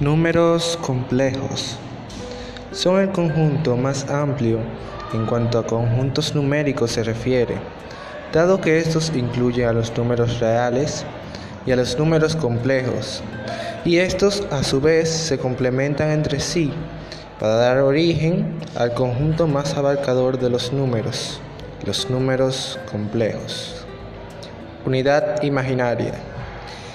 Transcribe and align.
Números 0.00 0.78
complejos. 0.80 1.76
Son 2.72 2.98
el 3.02 3.10
conjunto 3.10 3.76
más 3.76 4.08
amplio 4.08 4.60
en 5.12 5.26
cuanto 5.26 5.58
a 5.58 5.66
conjuntos 5.66 6.34
numéricos 6.34 6.92
se 6.92 7.02
refiere, 7.04 7.56
dado 8.32 8.62
que 8.62 8.78
estos 8.78 9.12
incluyen 9.14 9.68
a 9.68 9.74
los 9.74 9.94
números 9.94 10.40
reales 10.40 11.04
y 11.66 11.72
a 11.72 11.76
los 11.76 11.98
números 11.98 12.34
complejos, 12.34 13.22
y 13.84 13.98
estos 13.98 14.42
a 14.50 14.62
su 14.62 14.80
vez 14.80 15.10
se 15.10 15.36
complementan 15.36 16.08
entre 16.12 16.40
sí 16.40 16.72
para 17.38 17.56
dar 17.56 17.80
origen 17.80 18.58
al 18.76 18.94
conjunto 18.94 19.46
más 19.46 19.76
abarcador 19.76 20.38
de 20.38 20.48
los 20.48 20.72
números, 20.72 21.42
los 21.84 22.08
números 22.08 22.78
complejos. 22.90 23.84
Unidad 24.86 25.42
imaginaria. 25.42 26.14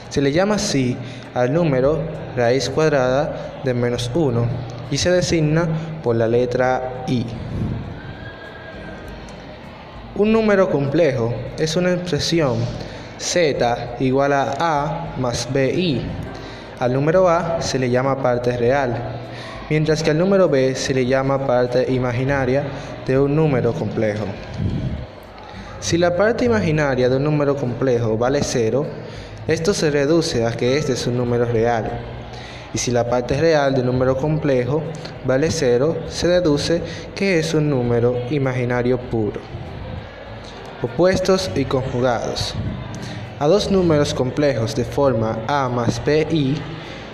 Se 0.10 0.24
le 0.24 0.32
llama 0.32 0.56
así 0.56 0.98
al 1.36 1.54
número 1.54 2.00
raíz 2.36 2.70
cuadrada 2.70 3.62
de 3.64 3.74
menos 3.74 4.10
1 4.16 4.48
y 4.90 4.98
se 4.98 5.12
designa 5.12 5.68
por 6.02 6.16
la 6.16 6.28
letra 6.28 7.04
i. 7.08 7.26
Un 10.16 10.32
número 10.32 10.70
complejo 10.70 11.34
es 11.60 11.76
una 11.76 11.92
expresión 11.92 12.58
z 13.20 13.98
igual 14.00 14.32
a 14.34 14.56
a 14.60 15.16
más 15.18 15.48
bi. 15.54 16.02
Al 16.80 16.94
número 16.94 17.28
a 17.30 17.62
se 17.62 17.80
le 17.80 17.90
llama 17.90 18.22
parte 18.22 18.56
real, 18.56 18.96
mientras 19.70 20.04
que 20.04 20.12
al 20.12 20.18
número 20.18 20.48
b 20.48 20.74
se 20.74 20.94
le 20.94 21.06
llama 21.06 21.46
parte 21.46 21.92
imaginaria 21.92 22.64
de 23.06 23.20
un 23.20 23.36
número 23.36 23.74
complejo. 23.74 24.26
Si 25.82 25.98
la 25.98 26.16
parte 26.16 26.46
imaginaria 26.46 27.10
de 27.10 27.18
un 27.18 27.24
número 27.24 27.56
complejo 27.56 28.18
vale 28.18 28.42
0, 28.42 28.86
esto 29.48 29.76
se 29.76 29.92
reduce 29.92 30.44
a 30.44 30.52
que 30.52 30.78
este 30.78 30.94
es 30.94 31.06
un 31.06 31.18
número 31.18 31.46
real. 31.46 31.92
Y 32.74 32.78
si 32.80 32.92
la 32.92 33.08
parte 33.08 33.40
real 33.40 33.76
del 33.76 33.86
número 33.86 34.18
complejo 34.18 34.82
vale 35.24 35.52
0, 35.52 35.98
se 36.10 36.28
deduce 36.28 36.82
que 37.14 37.40
es 37.40 37.54
un 37.54 37.70
número 37.70 38.18
imaginario 38.32 39.00
puro. 39.00 39.40
Opuestos 40.82 41.52
y 41.56 41.66
conjugados. 41.66 42.56
A 43.40 43.48
dos 43.48 43.70
números 43.70 44.14
complejos 44.14 44.76
de 44.76 44.84
forma 44.84 45.38
a 45.48 45.70
más 45.70 46.02
bi 46.04 46.56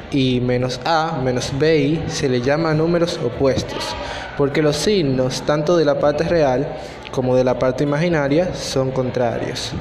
y 0.09 0.39
menos 0.39 0.79
a 0.85 1.19
menos 1.23 1.51
bi 1.59 2.01
se 2.07 2.29
le 2.29 2.41
llama 2.41 2.73
números 2.73 3.19
opuestos, 3.23 3.95
porque 4.38 4.61
los 4.61 4.77
signos 4.77 5.41
tanto 5.41 5.77
de 5.77 5.85
la 5.85 5.99
parte 5.99 6.23
real 6.23 6.77
como 7.11 7.35
de 7.35 7.43
la 7.43 7.59
parte 7.59 7.83
imaginaria 7.83 8.53
son 8.55 8.91
contrarios. 8.91 9.73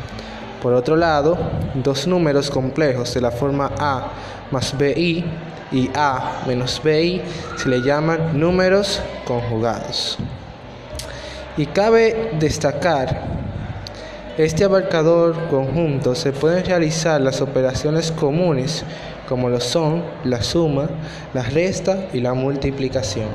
Por 0.63 0.75
otro 0.75 0.97
lado, 0.97 1.39
dos 1.75 2.07
números 2.07 2.51
complejos 2.51 3.15
de 3.15 3.21
la 3.21 3.31
forma 3.31 3.71
a 3.79 4.09
más 4.51 4.77
bi 4.77 5.25
y 5.73 5.91
a 5.95 6.43
menos 6.47 6.81
bi 6.83 7.23
se 7.57 7.69
le 7.69 7.81
llaman 7.81 8.39
números 8.39 9.01
conjugados. 9.25 10.19
Y 11.57 11.67
cabe 11.67 12.33
destacar, 12.39 13.23
este 14.39 14.65
abarcador 14.65 15.49
conjunto 15.49 16.15
se 16.15 16.33
pueden 16.33 16.65
realizar 16.65 17.21
las 17.21 17.41
operaciones 17.41 18.13
comunes 18.13 18.85
como 19.29 19.49
lo 19.49 19.61
son 19.61 20.03
la 20.25 20.43
suma, 20.43 20.89
la 21.35 21.43
resta 21.43 22.09
y 22.13 22.21
la 22.21 22.35
multiplicación. 22.35 23.29